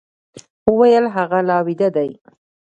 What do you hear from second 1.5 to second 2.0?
ويده